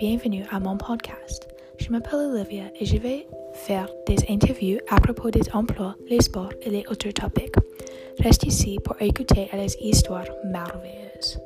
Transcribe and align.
bienvenue 0.00 0.46
à 0.50 0.58
mon 0.58 0.78
podcast. 0.78 1.46
Je 1.76 1.90
m'appelle 1.90 2.32
Olivia 2.32 2.64
et 2.80 2.86
je 2.86 2.96
vais 2.96 3.26
faire 3.52 3.86
des 4.06 4.16
interviews 4.30 4.78
à 4.88 4.98
propos 4.98 5.30
des 5.30 5.42
emplois, 5.52 5.94
les 6.08 6.22
sports 6.22 6.54
et 6.62 6.70
les 6.70 6.86
autres 6.88 7.10
topics. 7.10 7.54
Reste 8.18 8.44
ici 8.44 8.78
pour 8.82 8.96
écouter 9.02 9.50
les 9.52 9.76
histoires 9.82 10.24
merveilleuses. 10.46 11.38